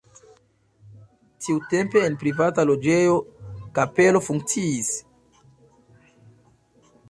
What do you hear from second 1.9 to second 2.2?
en